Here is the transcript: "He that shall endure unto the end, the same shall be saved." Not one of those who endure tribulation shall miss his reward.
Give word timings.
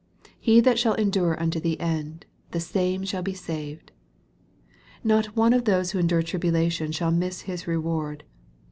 "He 0.39 0.61
that 0.61 0.79
shall 0.79 0.95
endure 0.95 1.39
unto 1.39 1.59
the 1.59 1.79
end, 1.79 2.25
the 2.49 2.59
same 2.59 3.03
shall 3.03 3.21
be 3.21 3.35
saved." 3.35 3.91
Not 5.03 5.35
one 5.35 5.53
of 5.53 5.65
those 5.65 5.91
who 5.91 5.99
endure 5.99 6.23
tribulation 6.23 6.91
shall 6.91 7.11
miss 7.11 7.41
his 7.41 7.67
reward. 7.67 8.23